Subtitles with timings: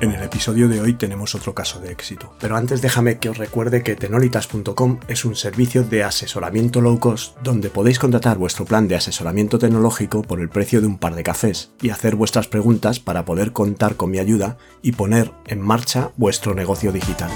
[0.00, 3.36] En el episodio de hoy tenemos otro caso de éxito, pero antes déjame que os
[3.36, 8.88] recuerde que tenolitas.com es un servicio de asesoramiento low cost donde podéis contratar vuestro plan
[8.88, 12.98] de asesoramiento tecnológico por el precio de un par de cafés y hacer vuestras preguntas
[12.98, 17.30] para poder contar con mi ayuda y poner en marcha vuestro negocio digital.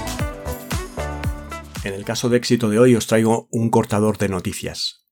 [1.83, 5.05] En el caso de éxito de hoy os traigo un cortador de noticias.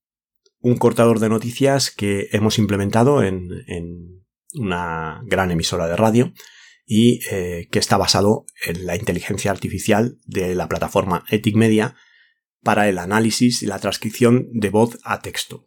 [0.58, 4.24] Un cortador de noticias que hemos implementado en, en
[4.54, 6.32] una gran emisora de radio
[6.86, 11.96] y eh, que está basado en la inteligencia artificial de la plataforma Ethic Media
[12.62, 15.66] para el análisis y la transcripción de voz a texto.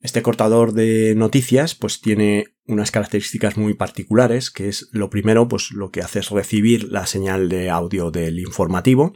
[0.00, 5.70] Este cortador de noticias pues tiene unas características muy particulares, que es lo primero, pues
[5.70, 9.14] lo que hace es recibir la señal de audio del informativo,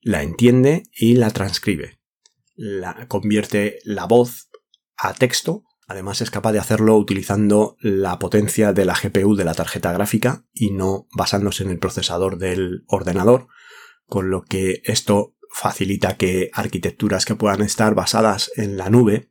[0.00, 1.98] la entiende y la transcribe.
[2.54, 4.48] La convierte la voz
[4.96, 9.54] a texto Además es capaz de hacerlo utilizando la potencia de la GPU de la
[9.54, 13.48] tarjeta gráfica y no basándose en el procesador del ordenador,
[14.06, 19.30] con lo que esto facilita que arquitecturas que puedan estar basadas en la nube,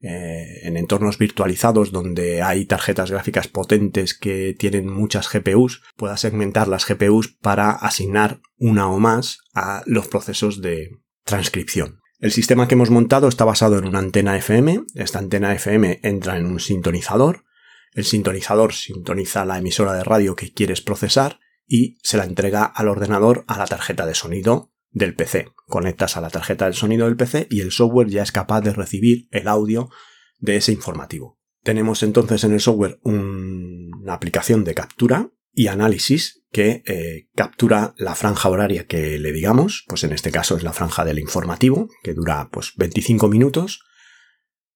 [0.00, 6.66] eh, en entornos virtualizados donde hay tarjetas gráficas potentes que tienen muchas GPUs, pueda segmentar
[6.66, 10.90] las GPUs para asignar una o más a los procesos de
[11.24, 12.01] transcripción.
[12.22, 14.84] El sistema que hemos montado está basado en una antena FM.
[14.94, 17.46] Esta antena FM entra en un sintonizador.
[17.94, 22.86] El sintonizador sintoniza la emisora de radio que quieres procesar y se la entrega al
[22.86, 25.48] ordenador a la tarjeta de sonido del PC.
[25.66, 28.72] Conectas a la tarjeta de sonido del PC y el software ya es capaz de
[28.72, 29.90] recibir el audio
[30.38, 31.40] de ese informativo.
[31.64, 38.14] Tenemos entonces en el software una aplicación de captura y análisis que eh, captura la
[38.14, 42.12] franja horaria que le digamos, pues en este caso es la franja del informativo, que
[42.12, 43.82] dura pues 25 minutos,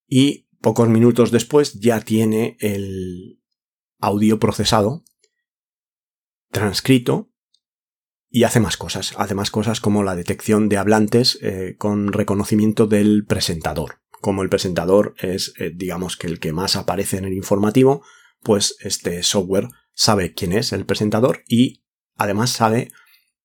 [0.08, 3.42] y pocos minutos después ya tiene el
[4.00, 5.04] audio procesado,
[6.50, 7.30] transcrito,
[8.28, 12.86] y hace más cosas, hace más cosas como la detección de hablantes eh, con reconocimiento
[12.86, 14.00] del presentador.
[14.22, 18.02] Como el presentador es, eh, digamos que el que más aparece en el informativo,
[18.42, 21.82] pues este software sabe quién es el presentador y
[22.16, 22.92] además sabe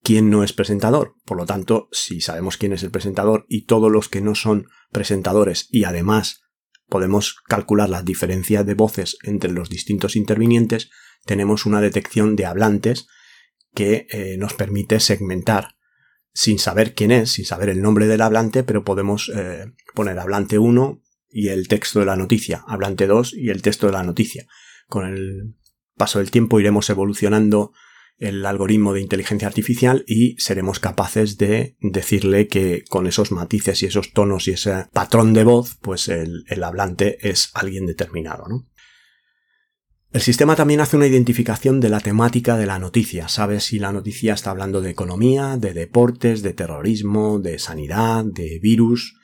[0.03, 1.16] quién no es presentador.
[1.25, 4.67] Por lo tanto, si sabemos quién es el presentador y todos los que no son
[4.91, 6.41] presentadores y además
[6.88, 10.90] podemos calcular las diferencias de voces entre los distintos intervinientes,
[11.25, 13.07] tenemos una detección de hablantes
[13.73, 15.75] que eh, nos permite segmentar
[16.34, 20.59] sin saber quién es, sin saber el nombre del hablante, pero podemos eh, poner hablante
[20.59, 24.45] 1 y el texto de la noticia, hablante 2 y el texto de la noticia.
[24.88, 25.56] Con el
[26.01, 27.73] paso del tiempo iremos evolucionando
[28.17, 33.85] el algoritmo de inteligencia artificial y seremos capaces de decirle que con esos matices y
[33.85, 38.45] esos tonos y ese patrón de voz, pues el, hablante es alguien determinado,
[40.11, 43.28] El sistema también hace una identificación de la temática de la noticia.
[43.28, 48.57] Sabe si la noticia está hablando de economía, de deportes, de terrorismo, de sanidad, de
[48.59, 49.19] virus,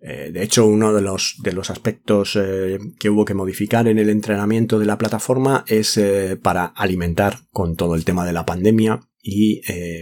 [0.00, 3.98] eh, de hecho, uno de los, de los aspectos eh, que hubo que modificar en
[3.98, 8.46] el entrenamiento de la plataforma es eh, para alimentar con todo el tema de la
[8.46, 9.60] pandemia y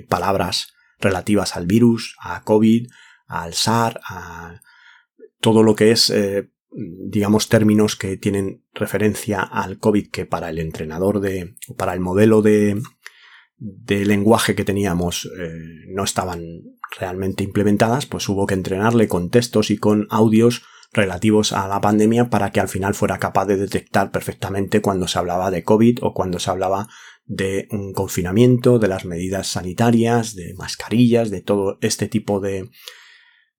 [0.09, 2.87] palabras relativas al virus, a COVID,
[3.27, 4.61] al SAR, a
[5.41, 6.13] todo lo que es,
[6.71, 12.41] digamos, términos que tienen referencia al COVID que para el entrenador de, para el modelo
[12.41, 12.81] de,
[13.57, 15.29] de lenguaje que teníamos
[15.89, 16.63] no estaban
[16.99, 20.63] realmente implementadas, pues hubo que entrenarle con textos y con audios
[20.93, 25.19] relativos a la pandemia para que al final fuera capaz de detectar perfectamente cuando se
[25.19, 26.89] hablaba de COVID o cuando se hablaba
[27.27, 32.71] de un confinamiento, de las medidas sanitarias, de mascarillas, de todo este tipo de,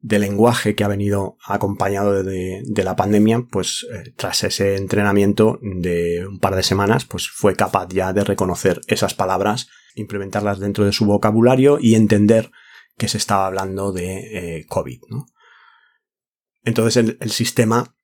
[0.02, 6.26] lenguaje que ha venido acompañado de, de la pandemia, pues eh, tras ese entrenamiento de
[6.26, 10.94] un par de semanas, pues fue capaz ya de reconocer esas palabras, implementarlas dentro de
[10.94, 12.52] su vocabulario y entender
[12.98, 15.02] que se estaba hablando de eh, COVID.
[16.64, 17.96] Entonces el, el sistema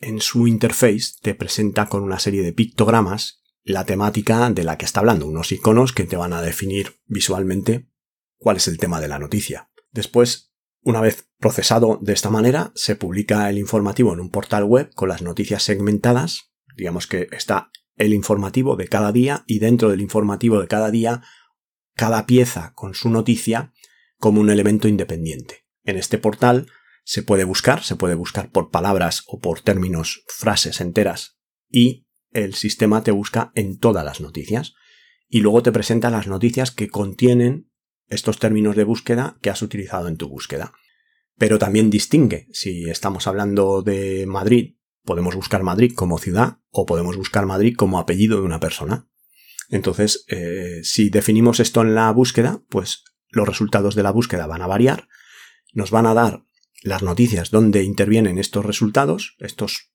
[0.00, 4.84] en su interface te presenta con una serie de pictogramas la temática de la que
[4.84, 7.88] está hablando, unos iconos que te van a definir visualmente
[8.36, 9.70] cuál es el tema de la noticia.
[9.92, 10.52] Después,
[10.82, 15.08] una vez procesado de esta manera, se publica el informativo en un portal web con
[15.08, 16.52] las noticias segmentadas.
[16.76, 21.22] Digamos que está el informativo de cada día y dentro del informativo de cada día,
[21.94, 23.72] cada pieza con su noticia
[24.22, 25.66] como un elemento independiente.
[25.82, 26.68] En este portal
[27.04, 32.54] Se puede buscar, se puede buscar por palabras o por términos, frases enteras y el
[32.54, 34.74] sistema te busca en todas las noticias
[35.28, 37.72] y luego te presenta las noticias que contienen
[38.06, 40.72] estos términos de búsqueda que has utilizado en tu búsqueda.
[41.36, 47.16] Pero también distingue si estamos hablando de Madrid, podemos buscar Madrid como ciudad o podemos
[47.16, 49.08] buscar Madrid como apellido de una persona.
[49.68, 53.02] Entonces, eh, si definimos esto en la búsqueda, pues
[53.32, 55.08] los resultados de la búsqueda van a variar,
[55.72, 56.44] nos van a dar
[56.82, 59.92] las noticias donde intervienen estos resultados, estos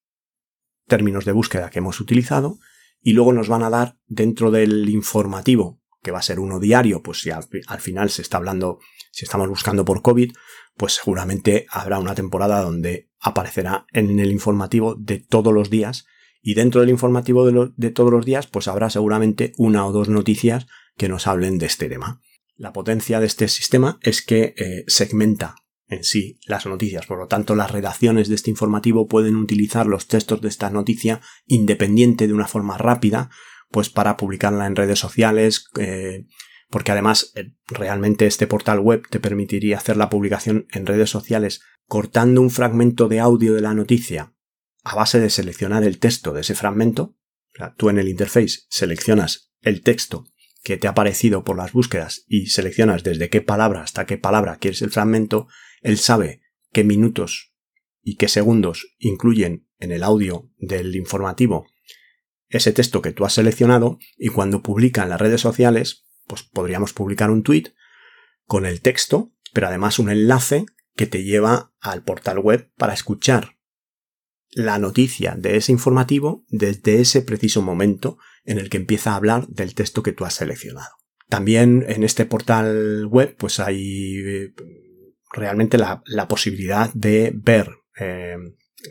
[0.87, 2.59] términos de búsqueda que hemos utilizado,
[3.01, 7.03] y luego nos van a dar dentro del informativo, que va a ser uno diario,
[7.03, 7.43] pues si al,
[7.79, 8.79] final se está hablando,
[9.11, 10.31] si estamos buscando por COVID,
[10.75, 16.05] pues seguramente habrá una temporada donde aparecerá en el informativo de todos los días
[16.41, 20.67] y dentro del informativo de, todos los días pues habrá seguramente una o dos noticias
[20.95, 22.21] que nos hablen de este tema.
[22.57, 25.55] La potencia de este sistema es que eh, segmenta
[25.87, 27.05] en sí las noticias.
[27.05, 31.21] Por lo tanto, las redacciones de este informativo pueden utilizar los textos de esta noticia
[31.45, 33.29] independiente de una forma rápida,
[33.69, 36.25] pues para publicarla en redes sociales, eh,
[36.69, 41.61] porque además eh, realmente este portal web te permitiría hacer la publicación en redes sociales
[41.85, 44.33] cortando un fragmento de audio de la noticia
[44.83, 47.15] a base de seleccionar el texto de ese fragmento.
[47.77, 50.25] tú en el interface seleccionas el texto
[50.63, 54.57] que te ha aparecido por las búsquedas y seleccionas desde qué palabra hasta qué palabra
[54.57, 55.47] quieres el fragmento
[55.81, 57.53] él sabe qué minutos
[58.01, 61.67] y qué segundos incluyen en el audio del informativo
[62.49, 66.93] ese texto que tú has seleccionado y cuando publica en las redes sociales, pues podríamos
[66.93, 67.73] publicar un tweet
[68.45, 70.65] con el texto, pero además un enlace
[70.95, 73.57] que te lleva al portal web para escuchar
[74.49, 78.17] la noticia de ese informativo desde ese preciso momento
[78.47, 80.89] en el que empieza a hablar del texto que tú has seleccionado.
[81.29, 84.53] También en este portal web pues hay
[85.31, 88.37] realmente la, posibilidad de ver, eh,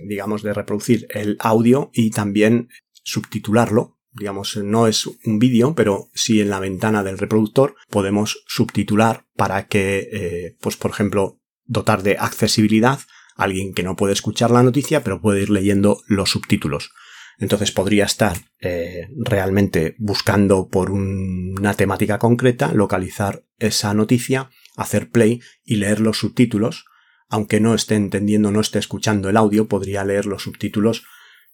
[0.06, 2.68] digamos, de reproducir el audio y también
[3.02, 3.98] subtitularlo.
[4.12, 9.66] Digamos, no es un vídeo, pero sí en la ventana del reproductor podemos subtitular para
[9.66, 13.00] que, eh, pues por ejemplo, dotar de accesibilidad
[13.36, 16.90] a alguien que no puede escuchar la noticia, pero puede ir leyendo los subtítulos.
[17.38, 25.40] Entonces podría estar eh, realmente buscando por una temática concreta, localizar esa noticia hacer play
[25.64, 26.84] y leer los subtítulos.
[27.28, 31.04] Aunque no esté entendiendo, no esté escuchando el audio, podría leer los subtítulos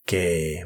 [0.05, 0.62] que,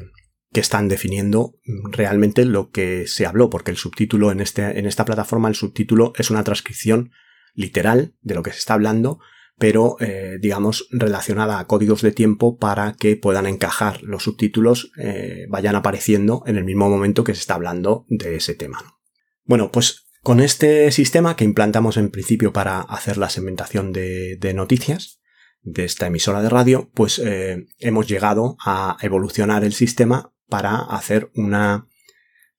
[0.51, 1.55] que están definiendo
[1.91, 6.11] realmente lo que se habló, porque el subtítulo en, este, en esta plataforma, el subtítulo
[6.17, 7.11] es una transcripción
[7.53, 9.19] literal de lo que se está hablando,
[9.57, 15.45] pero eh, digamos relacionada a códigos de tiempo para que puedan encajar los subtítulos, eh,
[15.49, 18.99] vayan apareciendo en el mismo momento que se está hablando de ese tema.
[19.45, 25.21] Bueno, pues con este sistema que implantamos en principio para hacer la segmentación de, noticias
[25.61, 31.31] de esta emisora de radio, pues eh, hemos llegado a evolucionar el sistema para hacer
[31.33, 31.87] una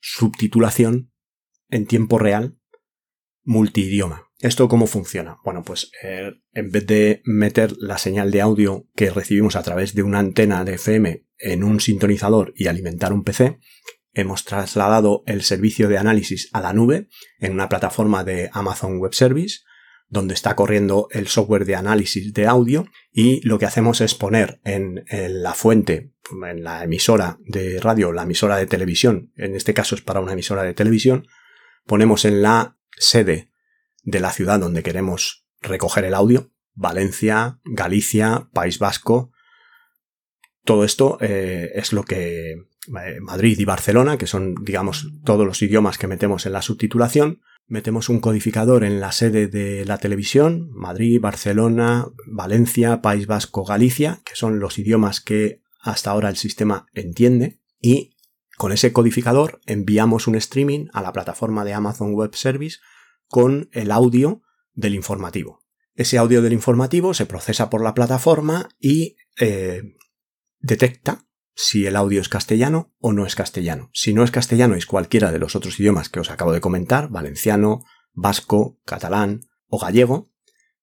[0.00, 1.12] subtitulación
[1.68, 2.58] en tiempo real
[3.44, 4.27] multidioma.
[4.40, 5.38] ¿Esto cómo funciona?
[5.44, 9.94] Bueno, pues eh, en vez de meter la señal de audio que recibimos a través
[9.94, 13.58] de una antena de FM en un sintonizador y alimentar un PC,
[14.12, 17.08] hemos trasladado el servicio de análisis a la nube
[17.40, 19.60] en una plataforma de Amazon Web Service
[20.08, 24.60] donde está corriendo el software de análisis de audio y lo que hacemos es poner
[24.64, 26.12] en, la fuente,
[26.48, 30.32] en la emisora de radio, la emisora de televisión, en este caso es para una
[30.32, 31.26] emisora de televisión,
[31.84, 33.50] ponemos en la sede
[34.08, 39.32] de la ciudad donde queremos recoger el audio, Valencia, Galicia, País Vasco,
[40.64, 45.60] todo esto eh, es lo que eh, Madrid y Barcelona, que son, digamos, todos los
[45.62, 47.40] idiomas que metemos en la subtitulación.
[47.66, 54.20] Metemos un codificador en la sede de la televisión, Madrid, Barcelona, Valencia, País Vasco, Galicia,
[54.24, 57.60] que son los idiomas que hasta ahora el sistema entiende.
[57.80, 58.14] Y
[58.56, 62.78] con ese codificador enviamos un streaming a la plataforma de Amazon Web Service
[63.28, 64.42] con el audio
[64.74, 65.64] del informativo.
[65.94, 69.82] Ese audio del informativo se procesa por la plataforma y eh,
[70.60, 73.90] detecta si el audio es castellano o no es castellano.
[73.92, 77.08] Si no es castellano es cualquiera de los otros idiomas que os acabo de comentar,
[77.08, 80.30] valenciano, vasco, catalán o gallego,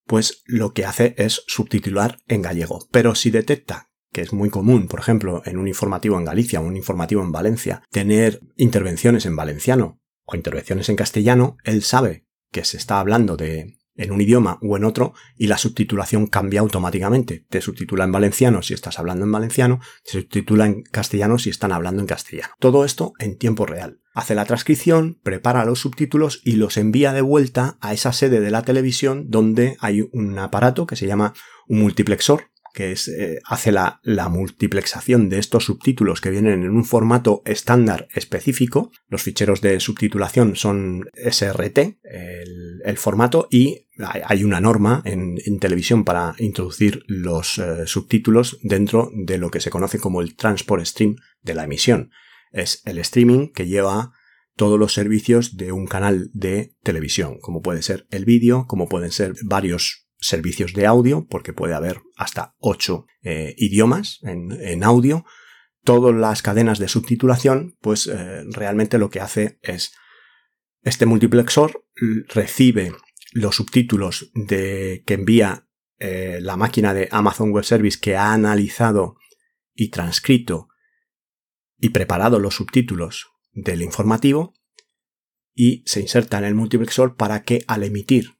[0.05, 2.87] pues lo que hace es subtitular en gallego.
[2.91, 6.65] Pero si detecta que es muy común, por ejemplo, en un informativo en Galicia o
[6.65, 12.24] un informativo en Valencia, tener intervenciones en valenciano o intervenciones en castellano, él sabe
[12.55, 16.61] que se está hablando de, en un idioma o en otro y la subtitulación cambia
[16.61, 17.45] automáticamente.
[17.49, 21.73] Te subtitula en valenciano si estás hablando en valenciano, te subtitula en castellano si están
[21.73, 22.53] hablando en castellano.
[22.59, 23.99] Todo esto en tiempo real.
[24.13, 28.51] Hace la transcripción, prepara los subtítulos y los envía de vuelta a esa sede de
[28.51, 31.33] la televisión donde hay un aparato que se llama
[31.67, 37.41] un multiplexor que eh, hace la, multiplexación de estos subtítulos que vienen en un formato
[37.45, 38.91] estándar específico.
[39.07, 46.03] Los ficheros de subtitulación son SRT, el, formato, y hay una norma en, en televisión
[46.03, 51.15] para introducir los eh, subtítulos dentro de lo que se conoce como el transport stream
[51.41, 52.11] de la emisión.
[52.51, 54.11] Es el streaming que lleva
[54.55, 59.11] todos los servicios de un canal de televisión, como puede ser el vídeo, como pueden
[59.11, 65.25] ser varios servicios de audio, porque puede haber hasta ocho eh, idiomas en, audio.
[65.83, 69.93] Todas las cadenas de subtitulación, pues eh, realmente lo que hace es
[70.81, 71.85] este multiplexor
[72.27, 72.93] recibe
[73.31, 75.67] los subtítulos de, que envía
[75.97, 79.17] eh, la máquina de Amazon Web Service que ha analizado
[79.73, 80.69] y transcrito
[81.77, 84.53] y preparado los subtítulos del informativo
[85.53, 88.37] y se inserta en el multiplexor para que al emitir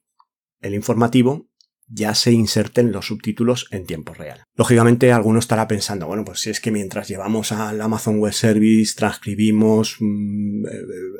[0.59, 1.49] el informativo
[1.87, 4.43] ya se inserten los subtítulos en tiempo real.
[4.55, 8.95] Lógicamente, alguno estará pensando, bueno, pues si es que mientras llevamos al Amazon Web Service,
[8.95, 10.71] transcribimos, mm, eh,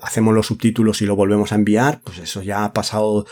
[0.01, 3.25] hacemos los subtítulos y lo volvemos a enviar, pues eso ya ha pasado,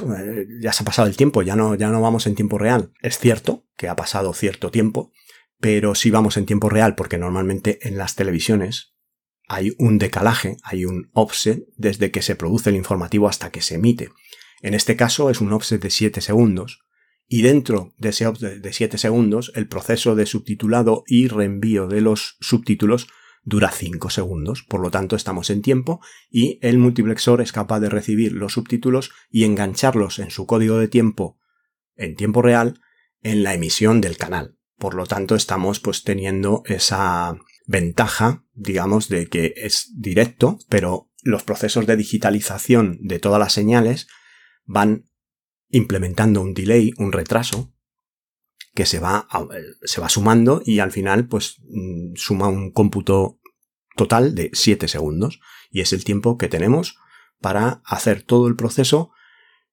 [0.00, 2.92] eh, ya se ha pasado el tiempo, ya no, ya no vamos en tiempo real.
[3.02, 5.12] Es cierto que ha pasado cierto tiempo,
[5.58, 8.94] pero sí vamos en tiempo real porque normalmente en las televisiones
[9.48, 13.74] hay un decalaje, hay un offset desde que se produce el informativo hasta que se
[13.74, 14.10] emite.
[14.60, 16.84] En este caso es un offset de 7 segundos,
[17.26, 22.00] y dentro de ese offset de 7 segundos el proceso de subtitulado y reenvío de
[22.00, 23.08] los subtítulos
[23.42, 27.88] dura 5 segundos, por lo tanto estamos en tiempo y el multiplexor es capaz de
[27.88, 31.38] recibir los subtítulos y engancharlos en su código de tiempo
[31.96, 32.80] en tiempo real
[33.22, 34.56] en la emisión del canal.
[34.76, 41.42] Por lo tanto estamos pues teniendo esa ventaja, digamos, de que es directo, pero los
[41.42, 44.08] procesos de digitalización de todas las señales
[44.70, 45.10] van
[45.68, 47.72] implementando un delay, un retraso,
[48.72, 49.26] que se va,
[49.82, 53.40] se va sumando y al final pues mm, suma un cómputo
[53.96, 56.96] total de 7 segundos y es el tiempo que tenemos
[57.40, 59.10] para hacer todo el proceso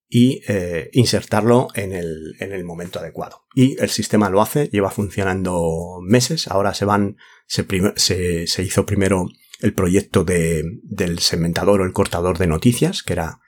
[0.09, 3.45] y eh, insertarlo en el, en el, momento adecuado.
[3.53, 9.27] Y el sistema lo hace, lleva funcionando meses, ahora se van, se, hizo primero
[9.59, 13.41] el proyecto de, del segmentador o el cortador de noticias, que era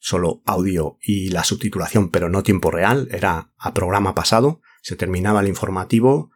[0.00, 5.40] solo audio y la subtitulación, pero no tiempo real, era a programa pasado, se terminaba
[5.40, 6.32] el informativo,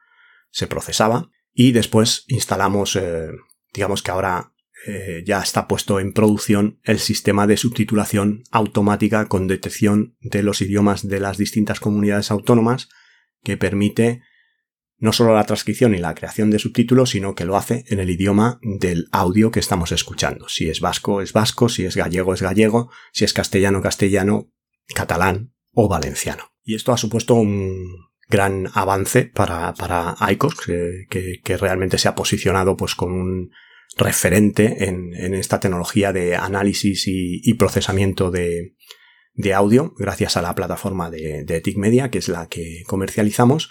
[0.50, 3.30] se procesaba y después instalamos, eh,
[3.73, 4.52] digamos que ahora
[4.87, 10.61] eh, ya está puesto en producción el sistema de subtitulación automática con detección de los
[10.61, 12.90] idiomas de las distintas comunidades autónomas
[13.42, 14.23] que permite
[14.99, 18.11] no solo la transcripción y la creación de subtítulos, sino que lo hace en el
[18.11, 20.49] idioma del audio que estamos escuchando.
[20.49, 24.51] Si es vasco, es vasco, si es gallego, es gallego, si es castellano, castellano,
[24.95, 26.53] catalán o valenciano.
[26.63, 30.55] Y esto ha supuesto un gran avance para, para ICOS,
[31.11, 33.51] que, realmente se ha posicionado pues como un
[33.97, 38.75] referente en, esta tecnología de análisis y, procesamiento de,
[39.55, 43.71] audio, gracias a la plataforma de, de Ethic Media, que es la que comercializamos,